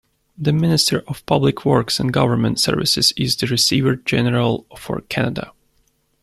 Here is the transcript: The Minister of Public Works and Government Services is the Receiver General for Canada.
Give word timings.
The 0.35 0.51
Minister 0.51 1.03
of 1.07 1.23
Public 1.27 1.63
Works 1.63 1.99
and 1.99 2.11
Government 2.11 2.59
Services 2.59 3.13
is 3.15 3.35
the 3.35 3.45
Receiver 3.45 3.97
General 3.97 4.65
for 4.75 5.01
Canada. 5.01 5.51